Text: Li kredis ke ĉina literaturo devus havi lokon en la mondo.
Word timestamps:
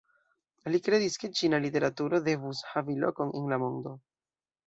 Li 0.75 0.79
kredis 0.85 1.17
ke 1.23 1.29
ĉina 1.39 1.59
literaturo 1.65 2.21
devus 2.29 2.63
havi 2.71 2.97
lokon 3.05 3.35
en 3.41 3.53
la 3.55 3.63
mondo. 3.65 3.93